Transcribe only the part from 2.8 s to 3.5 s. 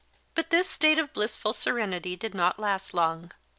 long.